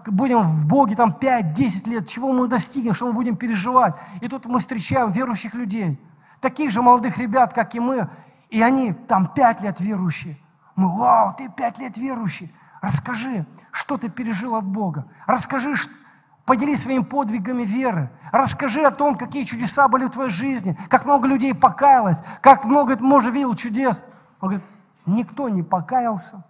[0.06, 3.96] будем в Боге там 5-10 лет, чего мы достигнем, что мы будем переживать.
[4.22, 6.00] И тут мы встречаем верующих людей,
[6.40, 8.08] таких же молодых ребят, как и мы,
[8.50, 10.38] и они там 5 лет верующие.
[10.76, 12.54] Мы, вау, ты 5 лет верующий.
[12.82, 15.06] Расскажи, что ты пережил от Бога.
[15.26, 15.74] Расскажи,
[16.46, 18.12] поделись своими подвигами веры.
[18.32, 22.98] Расскажи о том, какие чудеса были в твоей жизни, как много людей покаялось, как много,
[23.04, 24.06] может, видел чудес.
[24.40, 24.66] Он говорит,
[25.06, 26.46] никто не покаялся,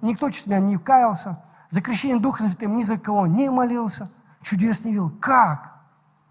[0.00, 1.38] никто через меня не каялся,
[1.74, 4.08] за крещение Духа Святым ни за кого не молился,
[4.42, 5.10] чудес не видел.
[5.20, 5.72] Как?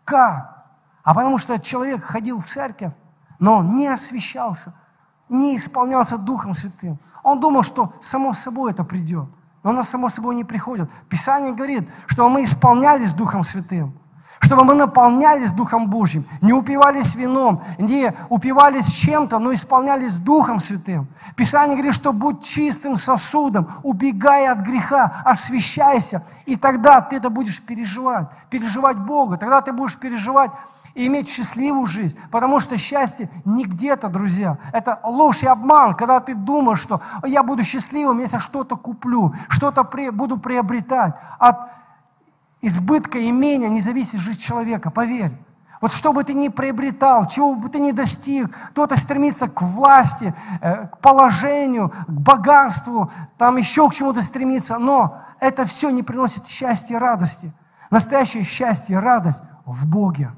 [0.05, 0.67] Как?
[1.03, 2.93] А потому что человек ходил в церковь,
[3.39, 4.73] но не освещался,
[5.27, 6.97] не исполнялся Духом Святым.
[7.23, 9.27] Он думал, что само собой это придет.
[9.63, 10.89] Но оно само собой не приходит.
[11.09, 13.99] Писание говорит, что мы исполнялись Духом Святым,
[14.43, 21.07] чтобы мы наполнялись Духом Божьим, не упивались вином, не упивались чем-то, но исполнялись Духом Святым.
[21.35, 27.61] Писание говорит, что будь чистым сосудом, убегая от греха, освящайся, и тогда ты это будешь
[27.61, 30.51] переживать, переживать Бога, тогда ты будешь переживать
[30.95, 32.17] и иметь счастливую жизнь.
[32.29, 34.57] Потому что счастье не где-то, друзья.
[34.71, 39.83] Это ложь и обман, когда ты думаешь, что я буду счастливым, если что-то куплю, что-то
[40.11, 41.15] буду приобретать.
[41.39, 41.57] От
[42.64, 45.32] избытка имения не зависит жизнь человека, поверь.
[45.82, 50.34] Вот что бы ты ни приобретал, чего бы ты ни достиг, кто-то стремится к власти,
[50.61, 56.47] э, к положению, к богатству, там еще к чему-то стремится, но это все не приносит
[56.47, 57.51] счастья и радости.
[57.91, 60.32] Настоящее счастье и радость в Боге.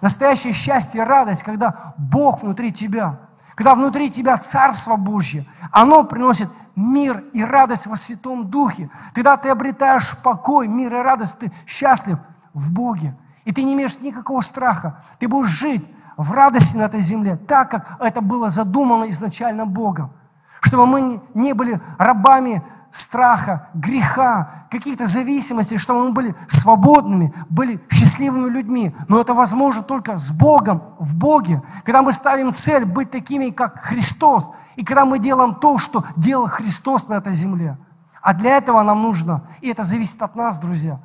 [0.00, 3.20] Настоящее счастье и радость, когда Бог внутри тебя,
[3.54, 8.90] когда внутри тебя Царство Божье, оно приносит мир и радость во Святом Духе.
[9.14, 12.18] Когда ты обретаешь покой, мир и радость, ты счастлив
[12.54, 13.16] в Боге.
[13.44, 15.02] И ты не имеешь никакого страха.
[15.18, 20.12] Ты будешь жить в радости на этой земле, так как это было задумано изначально Богом.
[20.60, 28.50] Чтобы мы не были рабами страха, греха, каких-то зависимостей, чтобы мы были свободными, были счастливыми
[28.50, 28.94] людьми.
[29.08, 31.62] Но это возможно только с Богом, в Боге.
[31.84, 36.46] Когда мы ставим цель быть такими, как Христос, и когда мы делаем то, что делал
[36.46, 37.78] Христос на этой земле.
[38.22, 40.98] А для этого нам нужно, и это зависит от нас, друзья.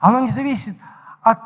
[0.00, 0.76] Оно не зависит
[1.22, 1.38] от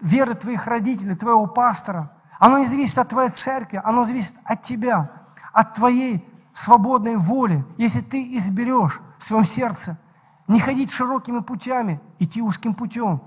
[0.00, 2.10] веры твоих родителей, твоего пастора.
[2.38, 5.10] Оно не зависит от твоей церкви, оно зависит от тебя,
[5.52, 7.64] от твоей свободной воли.
[7.78, 9.98] Если ты изберешь в своем сердце,
[10.46, 13.20] не ходить широкими путями, идти узким путем.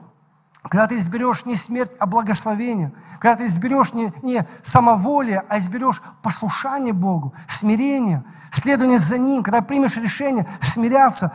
[0.64, 2.92] Когда ты изберешь не смерть, а благословение.
[3.20, 9.42] Когда ты изберешь не, не самоволие, а изберешь послушание Богу, смирение, следование за Ним.
[9.42, 11.34] Когда примешь решение смиряться,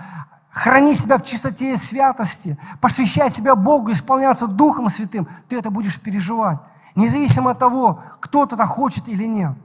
[0.51, 6.01] храни себя в чистоте и святости, посвящай себя Богу, исполняться Духом Святым, ты это будешь
[6.01, 6.61] переживать.
[6.95, 9.57] Независимо от того, кто-то хочет или нет.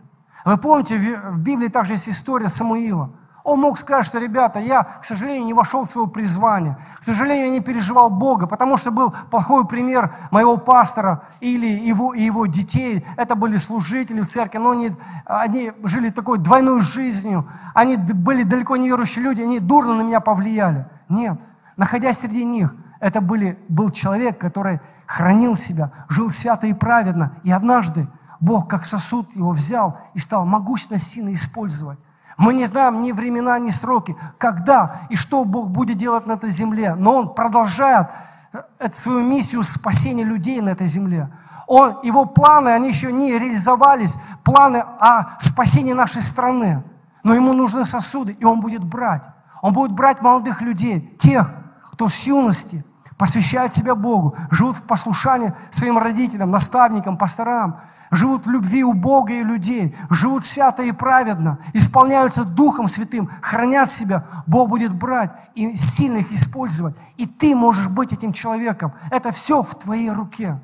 [0.44, 3.12] Вы помните, в Библии также есть история Самуила–
[3.44, 6.78] он мог сказать, что, ребята, я, к сожалению, не вошел в свое призвание.
[7.00, 12.14] К сожалению, я не переживал Бога, потому что был плохой пример моего пастора или его,
[12.14, 13.06] и его детей.
[13.18, 14.92] Это были служители в церкви, но они,
[15.26, 17.48] они жили такой двойной жизнью.
[17.74, 20.86] Они были далеко не верующие люди, они дурно на меня повлияли.
[21.10, 21.40] Нет,
[21.78, 27.36] находясь среди них, это были, был человек, который хранил себя, жил свято и праведно.
[27.44, 28.08] И однажды
[28.40, 32.00] Бог, как сосуд, его взял и стал могущественно сильно использовать.
[32.42, 36.50] Мы не знаем ни времена, ни сроки, когда и что Бог будет делать на этой
[36.50, 36.96] земле.
[36.96, 38.08] Но Он продолжает
[38.52, 41.32] э, свою миссию спасения людей на этой земле.
[41.68, 46.84] Он, его планы, они еще не реализовались, планы о спасении нашей страны.
[47.24, 49.24] Но ему нужны сосуды, и он будет брать.
[49.62, 51.48] Он будет брать молодых людей, тех,
[51.92, 52.84] кто с юности
[53.22, 59.32] посвящает себя Богу, живут в послушании своим родителям, наставникам, пасторам, живут в любви у Бога
[59.32, 65.76] и людей, живут свято и праведно, исполняются Духом Святым, хранят себя, Бог будет брать и
[65.76, 66.96] сильно их использовать.
[67.16, 68.92] И ты можешь быть этим человеком.
[69.12, 70.60] Это все в твоей руке.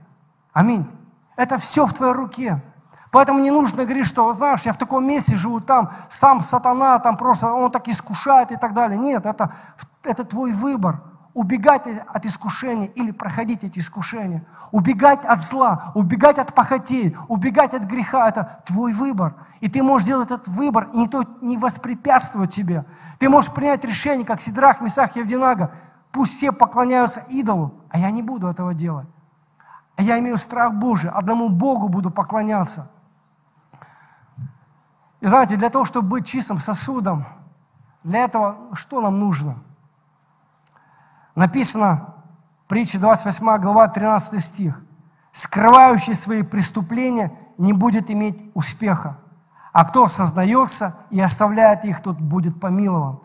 [0.51, 0.83] Аминь.
[1.35, 2.63] Это все в твоей руке.
[3.11, 7.17] Поэтому не нужно говорить, что, знаешь, я в таком месте живу, там сам сатана, там
[7.17, 8.97] просто он так искушает и так далее.
[8.97, 9.53] Нет, это,
[10.03, 11.03] это твой выбор
[11.38, 17.83] убегать от искушения или проходить эти искушения, убегать от зла, убегать от похотей, убегать от
[17.83, 19.35] греха, это твой выбор.
[19.59, 22.85] И ты можешь сделать этот выбор, и никто не воспрепятствует тебе.
[23.19, 25.69] Ты можешь принять решение, как Сидрах, Месах, Евдинага,
[26.11, 29.07] пусть все поклоняются идолу, а я не буду этого делать.
[29.95, 32.91] А я имею страх Божий, одному Богу буду поклоняться.
[35.21, 37.27] И знаете, для того, чтобы быть чистым сосудом,
[38.03, 39.57] для этого что нам нужно–
[41.38, 42.15] Написано,
[42.67, 44.81] притча 28 глава, 13 стих.
[45.31, 49.19] «Скрывающий свои преступления не будет иметь успеха,
[49.71, 53.19] а кто сознается и оставляет их, тот будет помилован».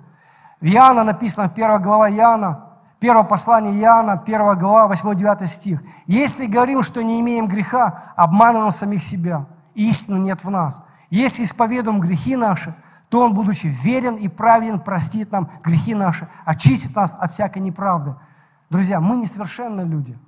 [0.61, 2.67] В Иоанна написано, 1 глава Иоанна,
[3.01, 5.83] первое послание Иоанна, 1 глава, 8-9 стих.
[6.05, 10.85] «Если говорим, что не имеем греха, обманываем самих себя, истины нет в нас.
[11.09, 12.75] Если исповедуем грехи наши,
[13.13, 18.17] то Он, будучи верен и праведен, простит нам грехи наши, очистит нас от всякой неправды.
[18.71, 20.19] Друзья, мы несовершенные люди.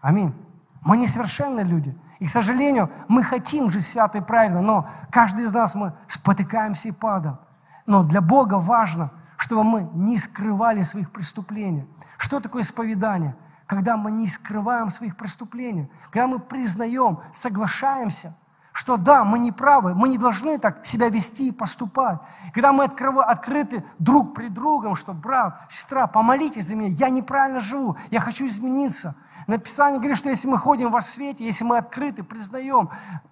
[0.00, 0.34] Аминь.
[0.80, 1.96] Мы несовершенные люди.
[2.18, 6.88] И, к сожалению, мы хотим жить свято и правильно, но каждый из нас мы спотыкаемся
[6.88, 7.38] и падаем.
[7.86, 11.88] Но для Бога важно, чтобы мы не скрывали своих преступлений.
[12.18, 13.36] Что такое исповедание?
[13.66, 18.36] Когда мы не скрываем своих преступлений, когда мы признаем, соглашаемся–
[18.72, 22.18] что да, мы не правы, мы не должны так себя вести и поступать.
[22.54, 27.96] Когда мы открыты друг при другом, что брат, сестра, помолитесь за меня, я неправильно живу,
[28.10, 29.14] я хочу измениться.
[29.46, 32.88] Написание говорит, что если мы ходим во свете, если мы открыты, признаем,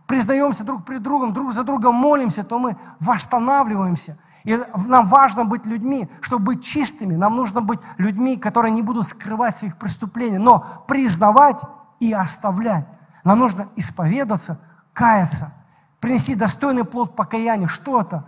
[0.06, 4.18] признаемся друг перед другом, друг за другом молимся, то мы восстанавливаемся.
[4.44, 7.14] И нам важно быть людьми, чтобы быть чистыми.
[7.14, 11.62] Нам нужно быть людьми, которые не будут скрывать своих преступлений, но признавать
[12.00, 12.86] и оставлять.
[13.22, 14.58] Нам нужно исповедаться,
[14.92, 15.52] каяться,
[16.00, 17.66] принести достойный плод покаяния.
[17.66, 18.24] Что это?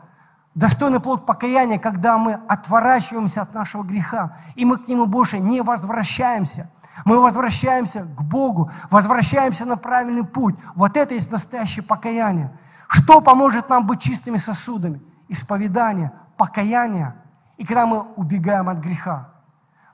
[0.54, 5.62] Достойный плод покаяния, когда мы отворачиваемся от нашего греха, и мы к нему больше не
[5.62, 6.70] возвращаемся.
[7.06, 10.56] Мы возвращаемся к Богу, возвращаемся на правильный путь.
[10.74, 12.52] Вот это есть настоящее покаяние.
[12.86, 15.02] Что поможет нам быть чистыми сосудами?
[15.28, 17.14] Исповедание, покаяние,
[17.56, 19.30] и когда мы убегаем от греха.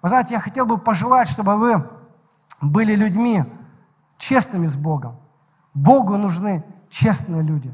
[0.02, 1.88] Вы знаете, я хотел бы пожелать, чтобы вы
[2.60, 3.44] были людьми
[4.16, 5.16] честными с Богом.
[5.78, 7.72] Богу нужны честные люди.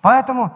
[0.00, 0.54] Поэтому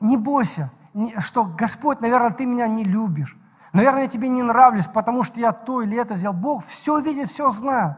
[0.00, 0.72] не бойся,
[1.18, 3.36] что Господь, наверное, ты меня не любишь.
[3.72, 6.36] Наверное, я тебе не нравлюсь, потому что я то или это сделал.
[6.36, 7.96] Бог все видит, все знает.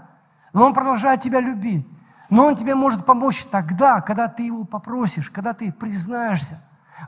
[0.53, 1.87] Но Он продолжает тебя любить.
[2.31, 6.59] Но Он тебе может помочь тогда, когда ты Его попросишь, когда ты признаешься.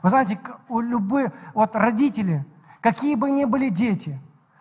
[0.03, 0.39] Вы знаете,
[0.69, 2.45] у любых, вот родители,
[2.79, 4.17] какие бы ни были дети,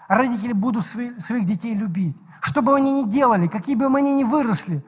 [0.08, 2.16] родители будут свои, своих детей любить.
[2.40, 4.82] Что бы они ни делали, какие бы они ни выросли,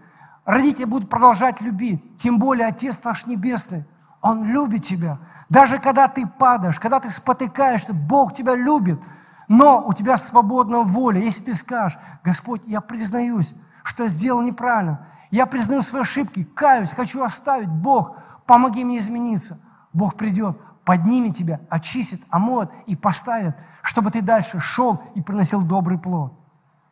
[0.44, 2.16] родители будут продолжать любить.
[2.16, 3.84] Тем более Отец наш Небесный,
[4.20, 5.18] Он любит тебя.
[5.48, 9.00] Даже когда ты падаешь, когда ты спотыкаешься, Бог тебя любит.
[9.48, 11.20] Но у тебя свободная воля.
[11.20, 15.06] Если ты скажешь, Господь, я признаюсь, что сделал неправильно.
[15.30, 17.68] Я признаю свои ошибки, каюсь, хочу оставить.
[17.68, 18.16] Бог,
[18.46, 19.58] помоги мне измениться.
[19.92, 25.98] Бог придет, поднимет тебя, очистит, омоет и поставит, чтобы ты дальше шел и приносил добрый
[25.98, 26.32] плод.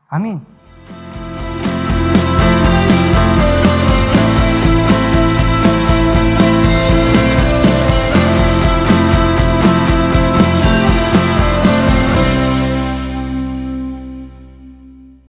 [0.08, 0.44] Аминь.
[3.18, 3.47] Thank you.